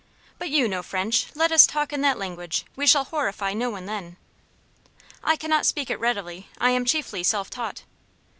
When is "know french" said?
0.67-1.27